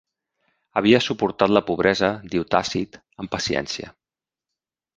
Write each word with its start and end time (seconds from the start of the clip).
Havia 0.79 0.99
suportat 1.07 1.53
la 1.57 1.63
pobresa, 1.67 2.09
diu 2.33 2.47
Tàcit, 2.55 2.99
amb 3.25 3.35
paciència. 3.37 3.95